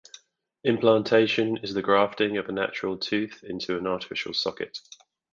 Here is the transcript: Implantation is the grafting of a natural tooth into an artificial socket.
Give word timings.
Implantation 0.63 1.57
is 1.57 1.75
the 1.75 1.81
grafting 1.83 2.35
of 2.35 2.49
a 2.49 2.51
natural 2.51 2.97
tooth 2.97 3.43
into 3.43 3.77
an 3.77 3.85
artificial 3.85 4.33
socket. 4.33 4.79